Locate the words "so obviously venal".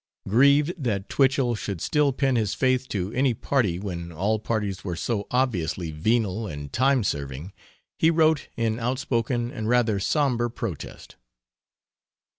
4.95-6.47